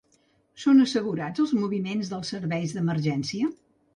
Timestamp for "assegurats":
0.85-1.43